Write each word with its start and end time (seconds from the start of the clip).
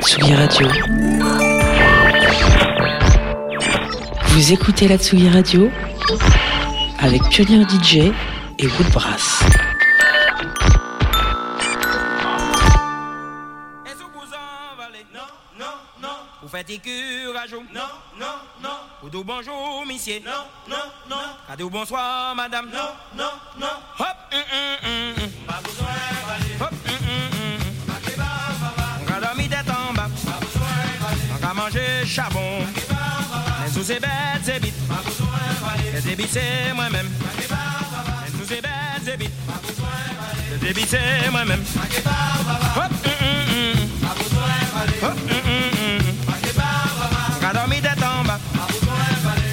Tsugi 0.00 0.34
Radio. 0.34 0.68
Vous 4.28 4.52
écoutez 4.52 4.88
la 4.88 4.96
Tsugi 4.96 5.28
Radio 5.28 5.70
avec 6.98 7.22
Pionnier 7.28 7.64
DJ 7.68 7.96
et 8.58 8.66
Woodbrass. 8.66 9.42
Vous 16.40 16.48
faites 16.48 16.80
curage 16.80 17.52
Non, 17.74 17.80
non, 18.18 18.26
non. 18.62 18.70
Vous 19.02 19.10
dites 19.10 19.26
bonjour, 19.26 19.84
monsieur 19.86 20.20
Non, 20.24 20.46
non, 20.68 20.76
non. 21.10 21.16
Vous 21.58 21.68
bonsoir, 21.68 22.34
madame 22.34 22.70
Non, 22.72 22.88
non, 23.14 23.30
non. 23.60 23.66
Hop, 23.98 24.06
hum, 24.32 24.40
hum, 24.82 25.14
hum. 25.18 25.30
Pas 25.46 25.60
besoin 25.62 25.86
Hop, 26.60 26.74
besoin 31.48 31.52
On 31.52 31.54
va 31.54 31.54
manger 31.54 32.06
charbon. 32.06 32.64
Mais 33.62 33.72
sous 33.72 33.84
ces 33.84 34.00
bêtes, 34.00 34.42
c'est 34.42 34.62
vite. 34.62 34.74
Pas 34.88 35.02
besoin 35.04 35.28
Les 35.94 36.12
ébites, 36.12 36.30
c'est 36.32 36.74
moi-même. 36.74 37.08
Mais 37.36 38.38
sous 38.38 38.48
ces 38.48 38.60
bêtes, 38.60 39.02
c'est 39.04 39.16
vite. 39.16 39.32
Pas 39.46 39.60
besoin 39.66 39.88
Les 40.60 40.70
ébites, 40.70 40.88
c'est 40.88 41.30
moi-même. 41.30 41.62
Hop, 42.76 42.90
hum, 43.04 43.12
hum, 43.20 43.46
hum. 43.52 43.88
Hop, 45.02 45.12
hum, 45.12 45.36
hum, 45.44 45.98
hum. 45.98 46.14
On 47.36 47.46
va 47.46 47.52
dormir 47.52 47.82
tête 47.82 48.02
en 48.02 48.24
bas. 48.24 48.40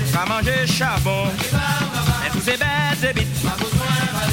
On 0.07 0.17
va 0.17 0.25
manger 0.25 0.67
charbon. 0.67 1.27
Mais 2.23 2.29
tous 2.31 2.41
ces 2.41 2.57
bêtes, 2.57 2.99
c'est 2.99 3.17
vite. 3.17 3.27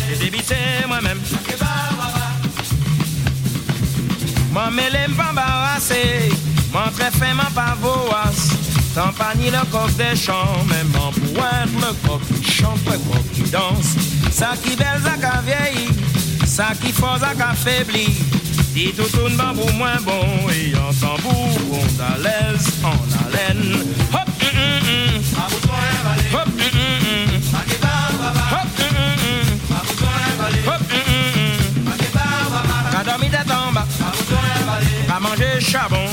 Les 0.09 0.27
ébites, 0.27 0.45
c'est 0.47 0.87
moi-même. 0.87 1.21
M'en 4.53 4.71
m'embarrasser. 4.71 6.31
M'en 6.73 6.91
très 6.91 7.11
fin, 7.11 7.35
m'en 7.35 7.51
pavoise. 7.55 8.49
Tant 8.95 9.13
pas 9.13 9.35
ni 9.37 9.51
le 9.51 9.59
coq 9.71 9.91
des 9.97 10.17
champs, 10.17 10.65
même 10.69 10.91
en 10.97 11.13
pointe, 11.13 11.69
le 11.77 12.09
coq 12.09 12.21
qui 12.43 12.51
chante, 12.51 12.81
le 12.87 12.93
coq 12.93 13.25
qui 13.35 13.43
danse. 13.51 13.97
Ça 14.31 14.53
qui 14.63 14.75
belle, 14.77 15.01
ça 15.05 15.13
qui 15.13 15.47
vieilli. 15.47 15.89
Ça 16.47 16.69
qui 16.81 16.93
fort, 16.93 17.19
ça 17.21 17.35
qui 17.35 17.43
affaibli. 17.43 18.07
Dit 18.75 18.93
tout 18.97 19.05
tourne 19.17 19.37
bambou 19.37 19.71
moins 19.73 20.01
bon. 20.03 20.49
Et 20.51 20.73
en 20.77 20.93
tambour, 20.95 21.51
on 21.73 22.03
à 22.03 22.17
l'aise, 22.19 22.69
en 22.83 22.97
haleine. 23.27 23.77
Hop, 24.13 24.29
hum, 24.41 24.57
hum, 24.57 24.81
hum. 24.89 25.23
Hop, 26.33 26.47
hum, 26.47 26.71
hum, 26.73 27.01
hum. 27.05 27.41
Hop, 28.51 28.69
hum, 28.79 28.97
hum, 28.97 29.29
hum. 29.29 29.77
Hop, 30.67 30.83
hum, 30.91 31.03
hum, 31.37 33.05
dormi. 33.05 33.29
Qu'a 35.07 35.21
mangé 35.21 35.61
charbon. 35.61 36.09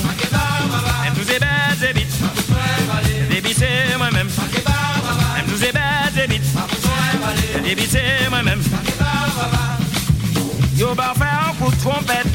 C'est 7.77 8.29
moi-même. 8.31 8.61
Yo 10.75 10.95
ba 10.95 11.13
un 11.13 11.53
coup 11.55 11.69
de 11.69 11.77
trompette 11.77 12.25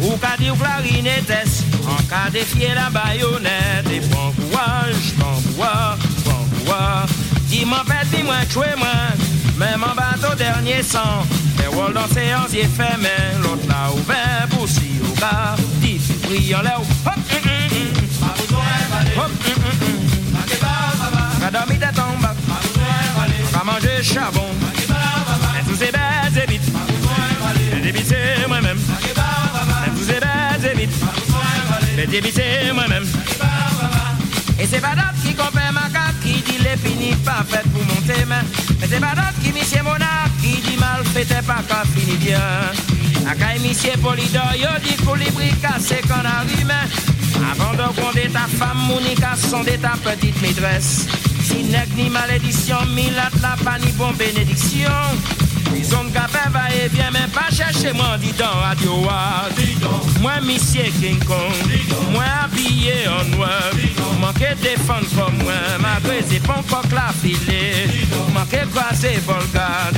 Ou 0.00 0.16
ka 0.18 0.36
di 0.38 0.50
ou 0.50 0.54
clarinetesse 0.54 1.64
En 1.88 2.00
cas 2.04 2.30
défier 2.30 2.74
la 2.74 2.88
baïonnette 2.88 3.90
Et 3.90 4.00
bon 4.06 4.30
courage, 4.38 5.14
bon 5.16 5.40
bois, 5.56 5.96
bon 6.24 6.64
bois 6.64 7.06
Dis 7.48 7.64
m'en 7.64 7.82
fait, 7.84 8.06
dis 8.16 8.22
moi 8.22 8.36
choué 8.48 8.66
moi 8.76 8.86
Même 9.58 9.82
en 9.82 9.96
bateau 9.96 10.36
dernier 10.36 10.82
sang 10.82 11.26
Les 11.58 11.66
rôles 11.66 11.94
dans 11.94 12.06
séance 12.14 12.52
y 12.52 12.58
est 12.60 12.68
fait 12.68 12.96
mais 13.00 13.38
L'autre 13.42 13.66
là 13.66 13.90
ouvert 13.92 14.46
pour 14.50 14.68
si 14.68 14.92
au 15.02 15.18
gars 15.18 15.56
Dis 15.80 15.98
pris 16.22 16.54
en 16.54 16.62
l'air 16.62 16.78
Hop, 16.78 16.86
hum, 17.06 17.40
hum, 17.44 17.72
hum. 17.72 17.88
Hop, 19.16 19.24
hum, 19.24 19.54
hum, 19.56 19.78
hum. 19.82 19.98
Qu'a 21.40 21.50
dormi 21.50 21.78
tête 21.78 21.98
en 21.98 22.20
bas 22.22 22.34
Mangé 23.64 24.02
charbon. 24.02 24.46
Et 25.58 25.64
tous 25.68 25.76
ces 25.76 25.90
bêtes 25.90 26.44
et 26.44 26.50
vite 26.50 26.62
Les 27.82 28.04
c'est 28.04 28.46
moi-même. 28.46 28.76
Même 28.76 29.94
tous 29.96 30.04
ces 30.04 30.20
bêtes 30.20 30.72
et 30.72 30.76
vite 30.76 30.90
Les 31.96 32.32
c'est 32.32 32.72
moi-même. 32.72 33.04
Et 34.60 34.66
c'est 34.66 34.80
pas 34.80 34.94
d'autre 34.94 35.14
qui 35.24 35.34
compère 35.34 35.72
ma 35.72 35.88
carte 35.90 36.20
Qui 36.22 36.42
dit 36.42 36.58
les 36.62 36.76
finis 36.76 37.14
pas 37.24 37.44
faites 37.48 37.68
pour 37.72 37.84
monter 37.84 38.24
mais 38.26 38.42
Mais 38.80 38.86
c'est 38.90 39.00
pas 39.00 39.14
d'autre 39.14 39.34
qui 39.42 39.52
monsieur 39.52 39.82
monarque 39.82 40.32
Qui 40.40 40.60
dit 40.60 40.76
mal 40.76 41.04
fait 41.04 41.42
pas 41.42 41.62
qu'à 41.68 41.82
fini 41.94 42.16
bien. 42.16 42.40
Caille 43.38 43.60
monsieur 43.60 43.92
Polydor 44.02 44.54
Yo 44.56 44.68
dit 44.82 44.96
colibri 45.04 45.50
cassé 45.62 46.00
qu'on 46.02 46.14
arrive 46.14 46.72
Avant 47.50 47.72
de 47.72 48.00
gronder 48.00 48.28
ta 48.32 48.46
femme 48.48 48.78
Monica 48.88 49.36
sonder 49.36 49.78
ta 49.78 49.94
petite 50.02 50.40
maîtresse. 50.42 51.06
Si 51.44 51.62
nègre 51.64 51.94
ni 51.96 52.10
malédiction 52.10 52.84
Milat 52.94 53.27
la 53.42 53.56
pas 53.64 53.78
ni 53.78 53.90
bon 53.92 54.12
bénédiction 54.12 54.90
ils 55.76 55.94
ont 55.94 56.04
gapé 56.04 56.38
va 56.50 56.74
et 56.74 56.88
vient 56.88 57.10
même 57.10 57.30
pas 57.30 57.50
chercher 57.50 57.92
moi 57.92 58.16
dis 58.20 58.32
dans 58.32 58.60
radio 58.60 59.06
ah. 59.10 59.48
Moi 60.20 60.32
monsieur 60.42 60.90
King 61.00 61.18
Kong 61.24 61.68
Moi 62.12 62.24
habillé 62.44 63.06
en 63.08 63.36
noir. 63.36 63.70
Manqué 64.20 64.48
défendre 64.60 65.06
comme 65.16 65.42
moi 65.42 65.52
Malgré 65.80 66.22
c'est 66.28 66.42
pas 66.42 66.58
encore 66.58 66.82
la 66.92 67.12
filée 67.12 67.86
Manqué 68.34 68.58
croiser 68.74 69.20
Volga 69.26 69.90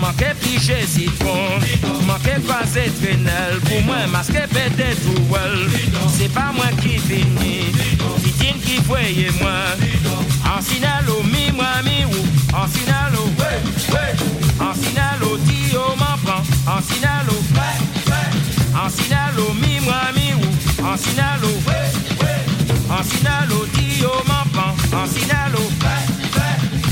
Manqué 0.00 0.32
piger 0.40 0.84
citron 0.86 1.58
Manqué 2.06 2.40
croiser 2.46 2.90
Trenel 3.00 3.60
Pour 3.64 3.82
moi 3.82 4.06
masqué 4.10 4.40
pété 4.52 4.96
tout 5.04 5.22
well 5.30 5.70
C'est 6.16 6.32
pas 6.32 6.50
moi 6.54 6.66
qui 6.82 6.98
finis 6.98 7.72
Titine 8.22 8.60
qui 8.64 8.78
voyait 8.82 9.30
moi. 9.40 9.50
En 10.56 10.60
sinalo 10.60 11.22
mi 11.22 11.52
moi 11.52 11.82
mi 11.84 12.04
ou 12.04 12.56
En 12.56 12.66
sinalo 12.66 13.30
En 14.60 14.74
sinalo 14.74 15.17
ti 15.46 15.76
o 15.76 15.94
m'en 15.96 16.16
prend 16.24 16.44
En 16.66 16.82
sinalo. 16.82 17.36
En 18.82 18.90
sinalo 18.90 19.52
mi 19.54 19.80
moi 19.80 20.12
mi 20.14 20.32
ou. 20.34 20.50
En 20.92 20.98
sinalo. 20.98 21.48
En 22.96 23.04
sinalo 23.04 23.58
ti 23.74 24.04
o 24.04 24.22
m'en 24.28 24.44
prend 24.52 24.76
En 24.92 25.08
sinalo. 25.08 25.62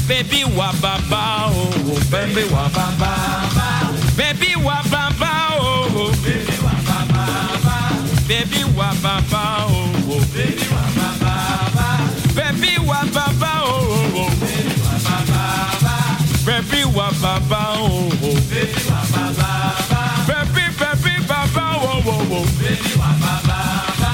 Baby 0.08 0.44
wa 0.56 0.70
baba 0.80 1.50
oh 1.50 1.70
oh. 1.90 1.98
Baby 2.10 2.44
wa 2.52 2.68
baba 2.68 3.10
Baby 4.16 4.54
wa 4.56 4.80
baba 4.90 5.30
oh 5.58 5.88
oh. 5.96 6.10
Baby 6.22 6.56
wa 6.62 6.74
baba 6.86 7.26
Baby 8.28 8.62
wa 8.76 8.90
baba 9.02 9.66
oh 9.66 9.90
oh. 10.08 10.20
Baby 10.32 10.66
wa 10.70 10.84
baba 10.94 11.34
Baby 12.34 12.78
wa 12.86 13.00
baba 13.12 13.52
oh 13.64 14.30
bàbá 17.22 17.62
o. 17.80 18.08
bébí 18.50 18.80
wà 18.88 19.00
bàbá 19.12 19.52
bá. 19.90 20.02
bébí 20.28 20.64
bébí 20.80 21.14
bàbá 21.28 21.66
o. 21.82 22.02
bébí 22.60 22.92
wà 23.00 23.10
bàbá 23.22 23.60
bá. 24.00 24.12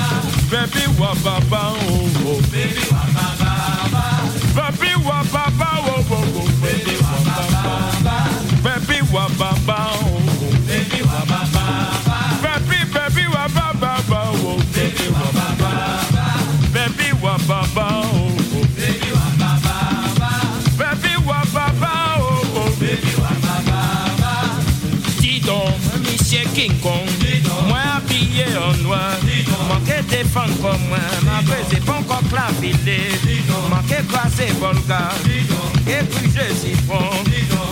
bébí 0.51 0.85
wà 0.99 1.11
bàbá 1.25 1.63
o. 1.89 2.41
bébí 2.53 2.92
King 26.63 26.79
Kong. 26.81 27.09
En 27.67 27.75
apye 27.75 28.45
an 28.55 28.77
noa 28.85 29.01
Mwen 29.67 29.81
ke 29.83 29.97
defan 30.07 30.53
kon 30.63 30.79
mwen 30.87 31.25
Mwen 31.27 31.49
preze 31.49 31.81
la 31.83 31.97
kon 32.07 32.29
klavile 32.31 32.99
Mwen 33.51 34.47
volga. 34.61 35.01
E 35.91 35.99
pi 36.13 36.31
je 36.31 36.47
si 36.61 36.77
pon 36.87 37.09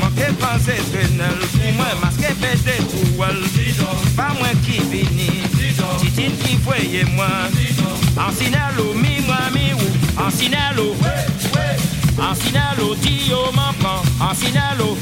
Mwen 0.00 0.16
ke 0.18 0.32
pase 0.42 0.80
trenel 0.90 1.38
Mwen 1.76 2.02
maske 2.02 2.34
pete 2.42 2.80
touwel 2.90 3.38
Pa 4.16 4.32
mwen 4.40 4.58
ki 4.66 4.82
vini 4.90 5.30
Titin 6.00 6.34
ki 6.42 6.58
voye 6.66 7.06
moi. 7.14 7.46
En 8.16 8.34
sinalo 8.34 8.90
mi 8.98 9.20
moi 9.28 9.46
mi 9.54 9.70
ou 9.78 10.26
en 10.26 10.34
sinalo. 10.34 10.90
An 12.18 12.34
sinalo 12.42 12.96
di 13.06 13.30
yo 13.30 13.46
man 13.54 13.70
pran 13.78 14.02
An 14.18 14.34
sinalo. 14.34 14.96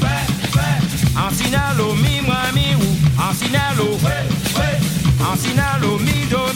En 1.18 1.30
Sinalo, 1.34 1.94
mi 1.94 2.20
moi 2.20 2.52
mi 2.54 2.74
ou. 2.74 2.96
En 3.18 3.34
Sinalo, 3.34 3.98
ouais, 4.02 4.24
ouais. 4.58 4.78
En 5.20 5.36
Sinalo, 5.36 5.98
mi 5.98 6.26
do 6.30 6.48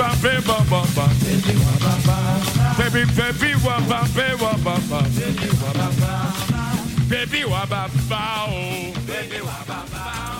Baby 0.00 0.40
baby. 2.78 3.04
Baby 3.14 3.52
wa. 3.62 3.76
Baby 7.08 7.44
wa. 7.44 7.66
Baby 9.06 9.40
wa. 9.42 9.64
Oh. 9.68 10.39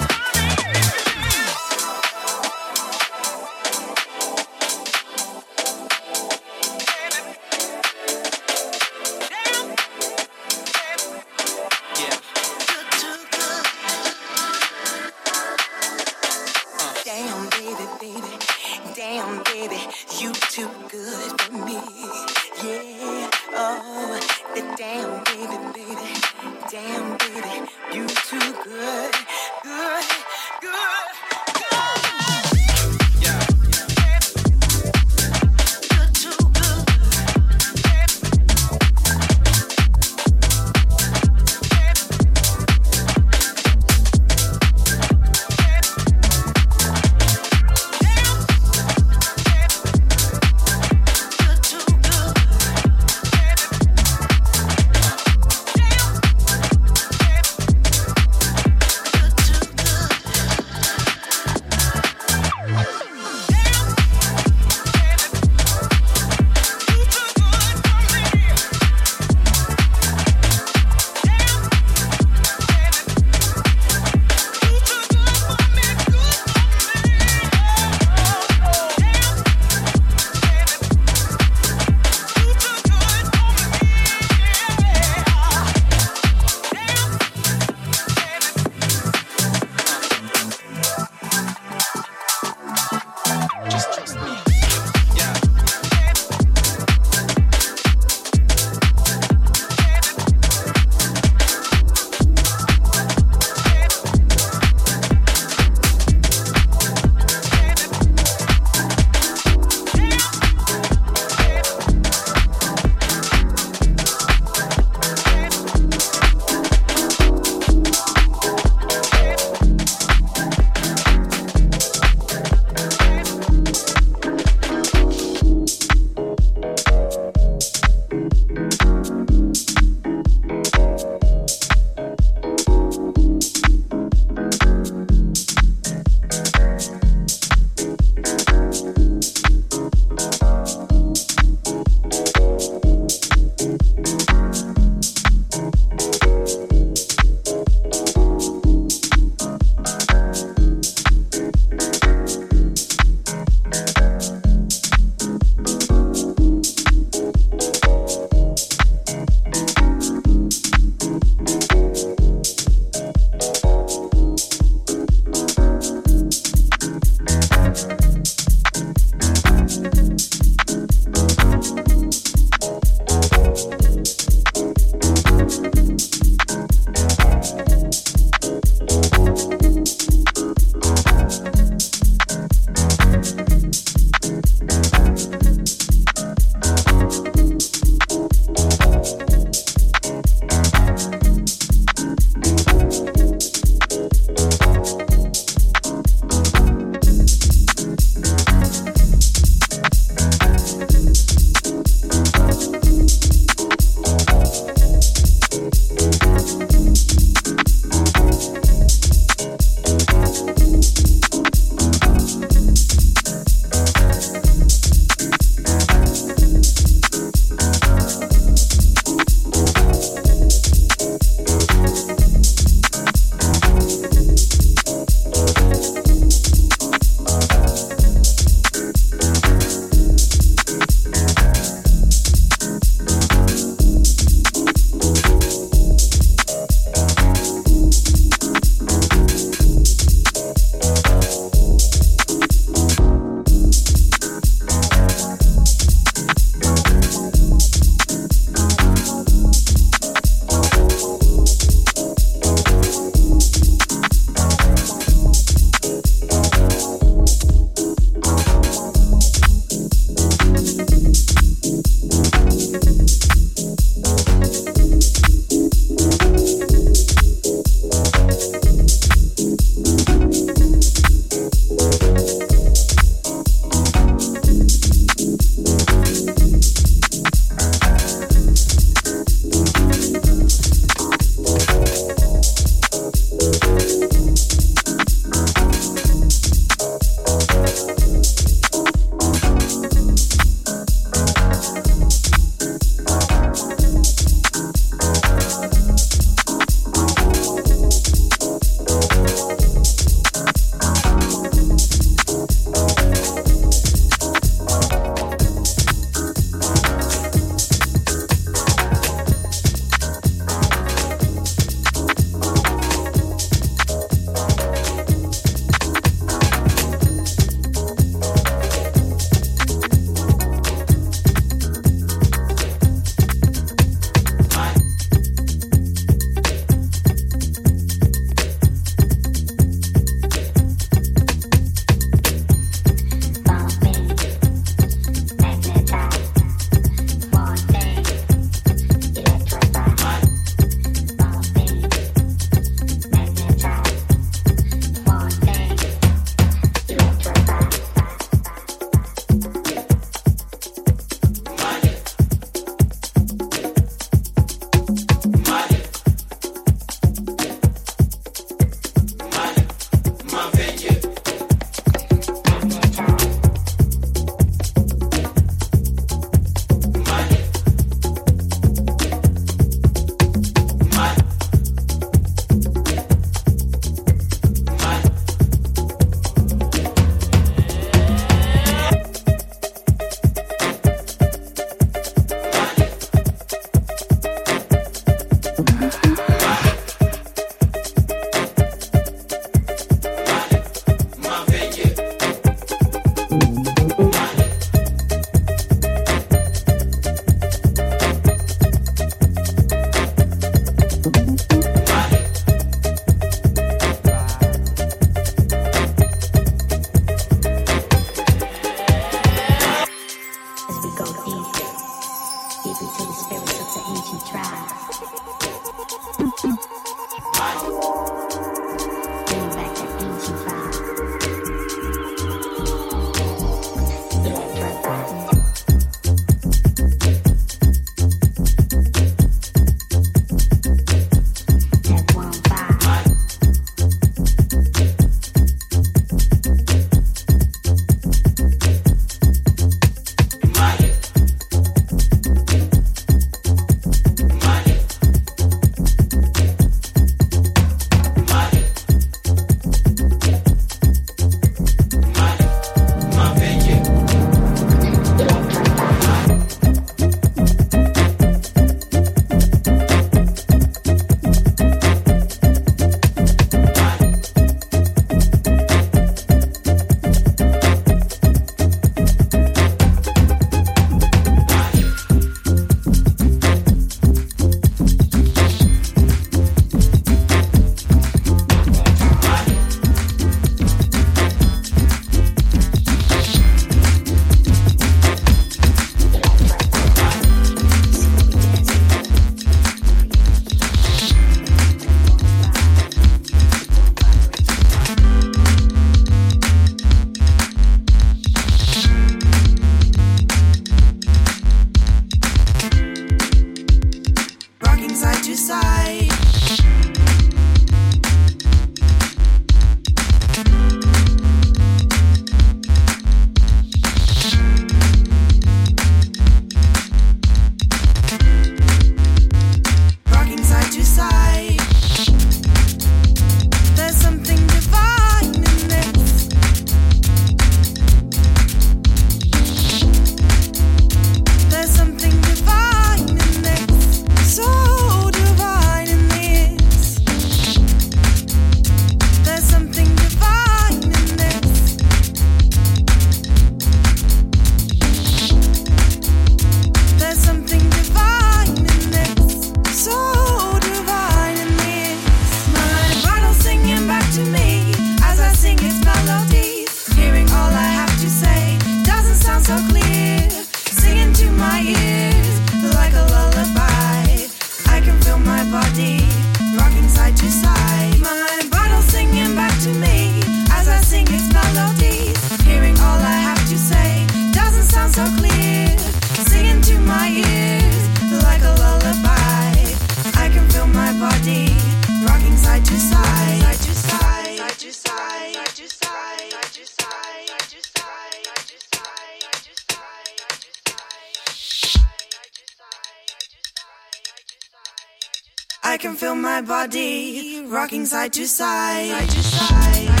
I 595.71 595.77
can 595.77 595.95
feel 595.95 596.15
my 596.15 596.41
body 596.41 597.45
rocking 597.45 597.85
side 597.85 598.11
to 598.13 598.27
side. 598.27 598.89
side, 598.89 599.09
to 599.09 599.23
side. 599.23 600.00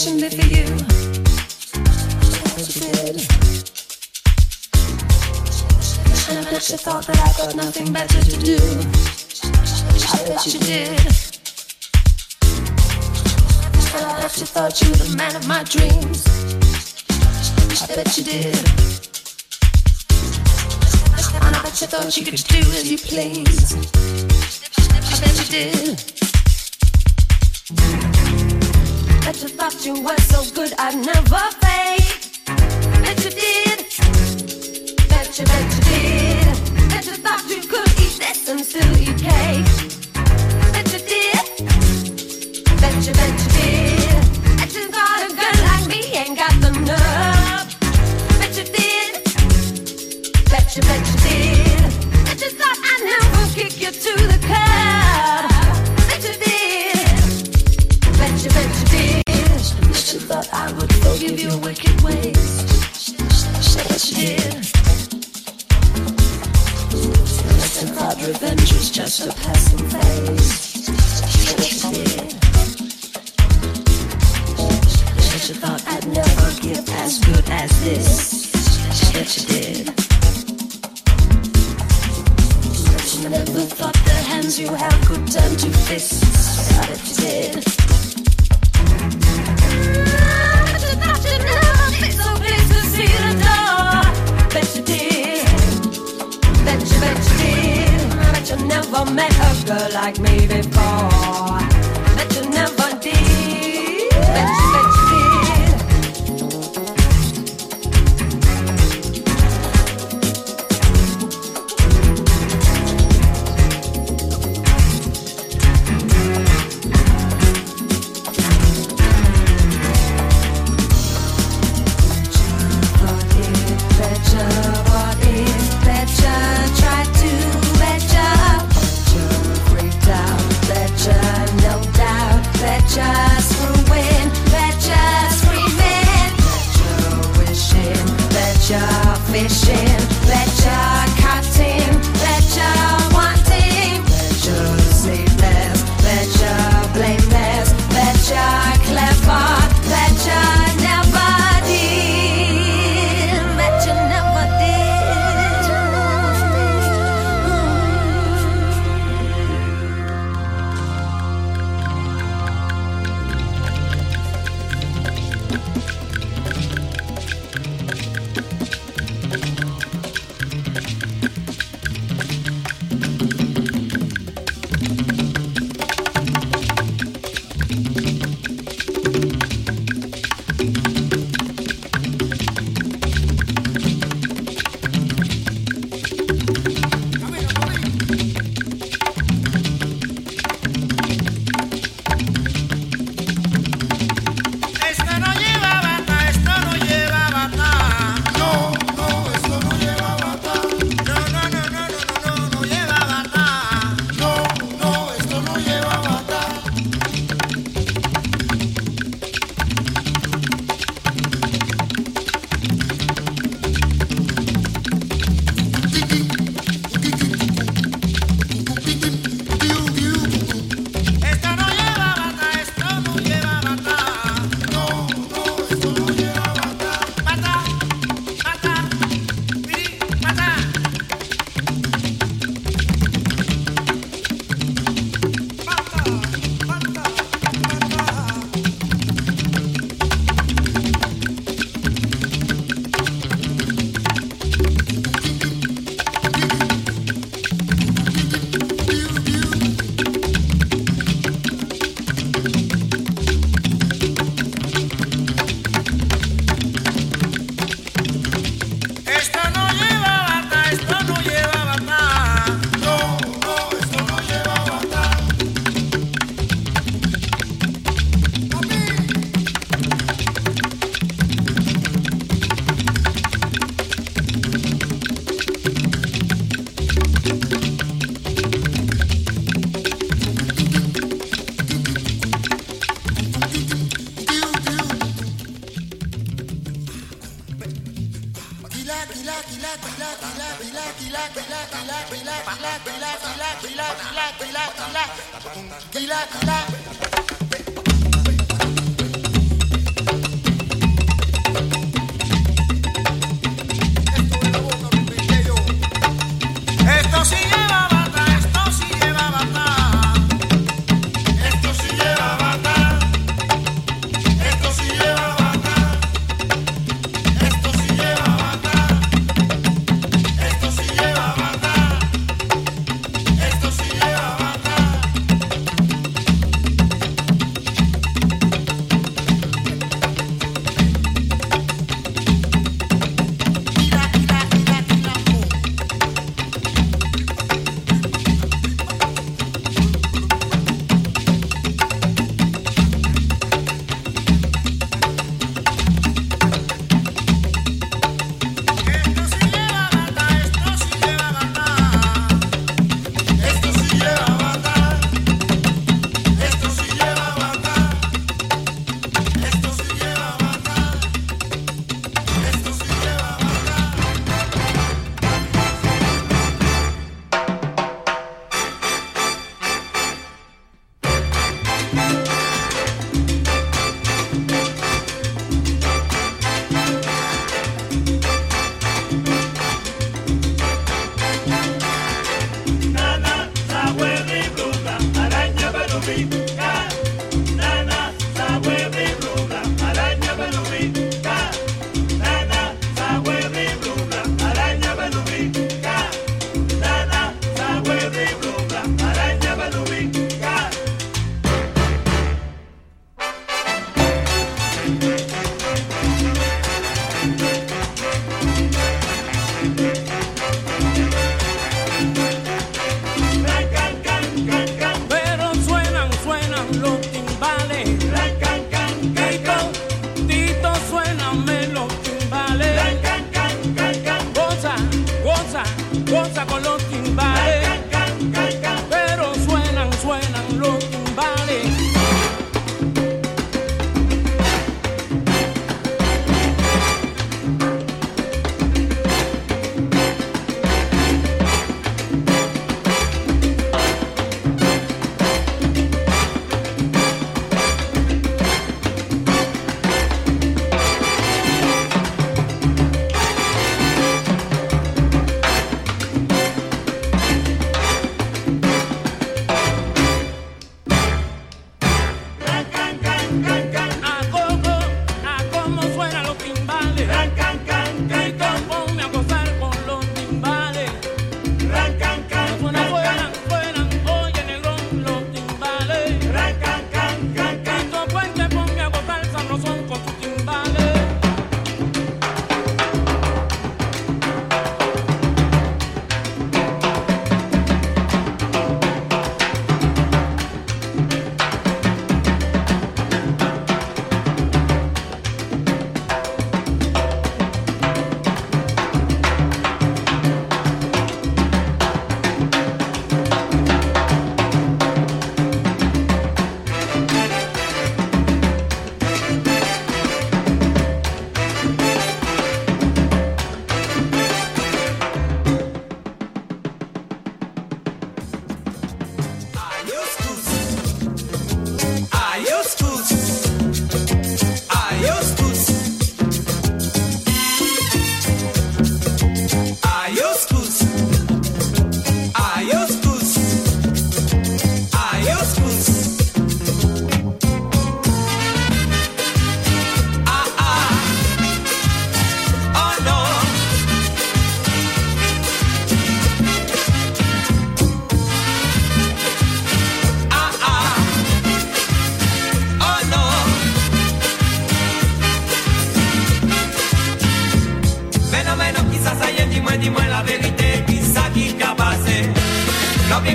situation 0.00 0.20
be 0.20 0.28
for 0.30 0.48
you? 0.48 0.64
And 6.28 6.38
I 6.38 6.50
bet 6.50 6.70
you 6.70 6.76
thought 6.78 7.06
that 7.06 7.18
I 7.18 7.32
got 7.36 7.54
nothing 7.54 7.92
better 7.92 8.20
to 8.22 8.36
do. 8.40 8.56
I 10.08 10.28
bet 10.28 10.46
you 10.46 10.60
did. 10.60 11.00
And 13.94 14.06
I 14.06 14.20
bet 14.22 14.38
you 14.38 14.46
thought 14.46 14.80
you 14.80 14.90
were 14.90 14.96
the 14.96 15.16
man 15.16 15.36
of 15.36 15.46
my 15.46 15.64
dreams. 15.64 16.26
I 17.82 17.94
bet 17.94 18.16
you 18.16 18.24
did. 18.24 18.56
And 21.42 21.56
I 21.56 21.62
bet 21.62 21.80
you 21.80 21.86
thought 21.86 22.16
you 22.16 22.24
could 22.24 22.44
do 22.48 22.58
as 22.58 22.90
you 22.90 22.98
please. 22.98 23.74
I 24.88 25.20
bet 25.20 25.36
you 25.38 25.46
did. 25.50 26.19
you 29.78 30.02
were 30.02 30.16
so 30.18 30.42
good 30.52 30.72
I've 30.78 30.96
never 30.96 31.38
felt 31.60 31.69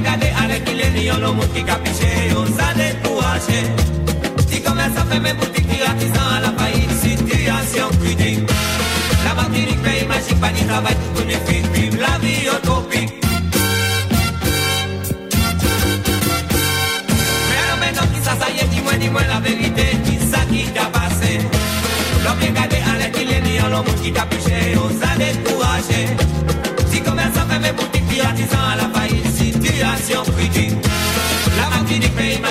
gade 0.01 0.31
are 0.38 0.47
la 6.41 6.51
faillite, 6.57 6.91
situation 6.91 7.89
critique. 8.01 8.49
La 9.26 9.34
magique, 10.07 10.39
pas 10.39 10.51
ni 10.51 10.63
travail, 10.65 10.95
tout 10.95 11.22
bénéfique, 11.22 11.65
vive 11.73 11.99
la 11.99 12.17
vie 12.19 12.47
utopique. 12.47 13.13
Mais 17.49 17.63
maintenant 17.80 18.07
qui 18.13 18.19
ça, 18.23 18.34
ça 18.39 18.47
y 18.51 18.59
est, 18.59 19.27
la 19.27 19.39
vérité, 19.39 19.85
qui 20.05 20.15
ça 20.30 20.39
passé? 20.91 21.39
L'homme 22.23 22.41
est 22.41 22.51
gardé 22.51 22.77
à 22.77 22.97
l'aide, 22.97 23.17
il 23.22 23.31
est 23.31 23.41
ni 23.41 23.61
en 23.61 23.69
l'homme 23.69 23.93
qui 24.01 24.11
t'a 24.11 24.26
piché, 24.26 24.76
on 24.76 24.89
s'est 24.89 25.17
découragé. 25.17 26.01
Si 26.91 27.01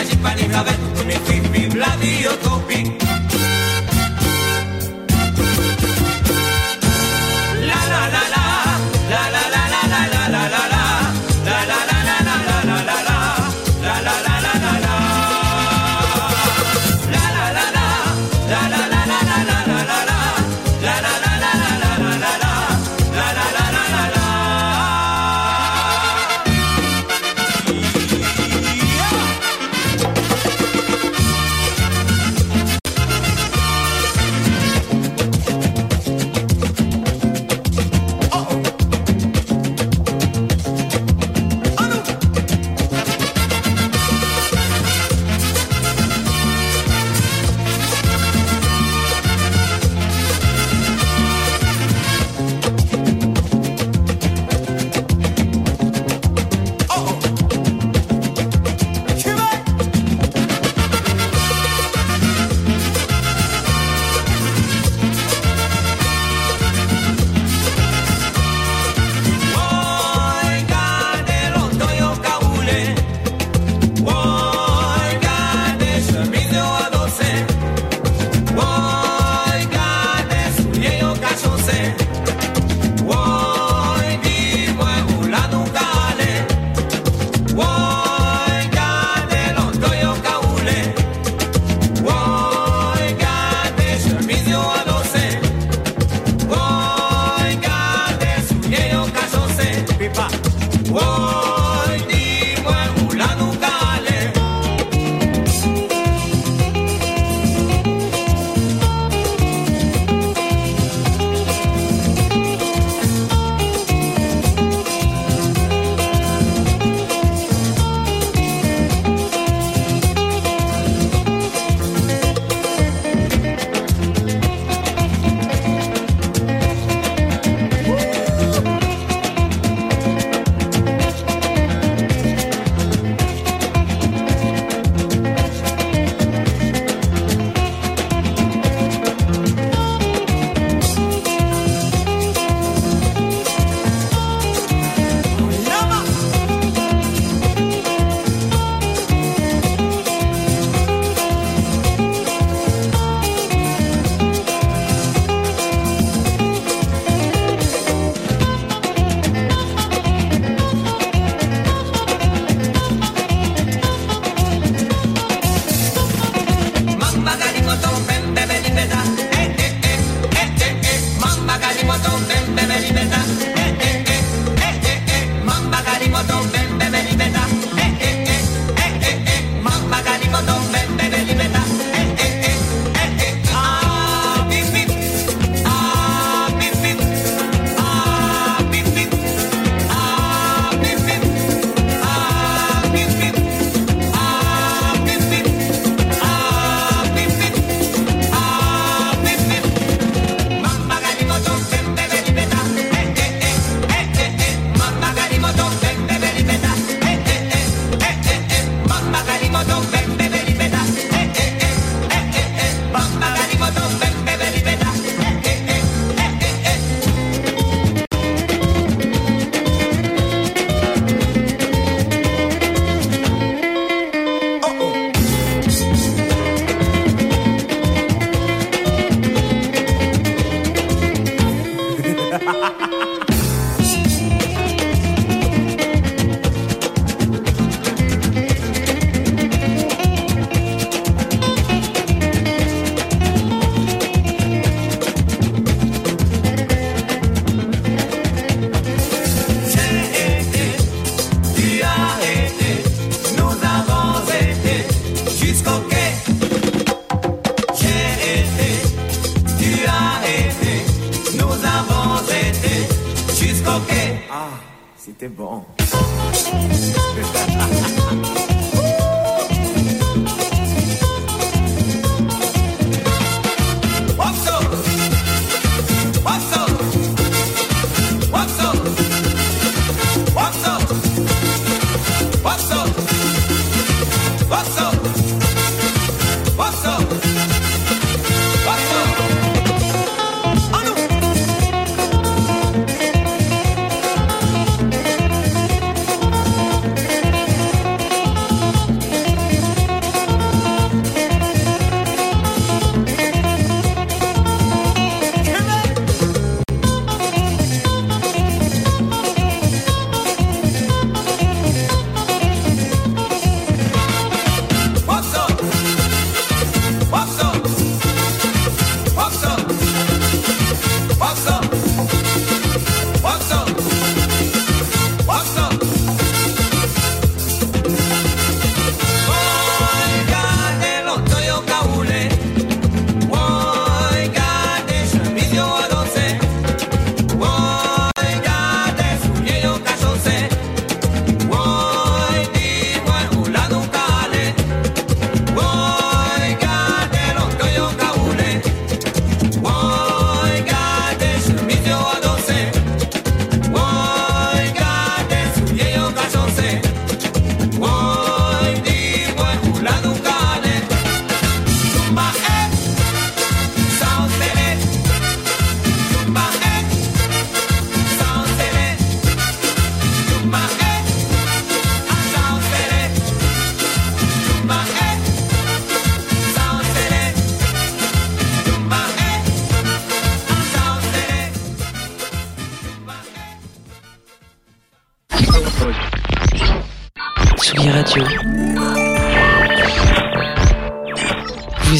majipa 0.05 0.35
ni 0.35 0.49
kabe. 0.49 0.75